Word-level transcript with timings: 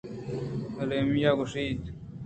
ایمیلیا 0.79 1.31
ءَ 1.33 1.37
گوٛشت 1.37 1.81